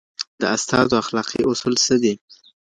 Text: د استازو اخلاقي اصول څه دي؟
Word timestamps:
د 0.41 0.43
استازو 0.55 0.95
اخلاقي 1.03 1.41
اصول 1.51 1.75
څه 1.85 1.95
دي؟ 2.03 2.13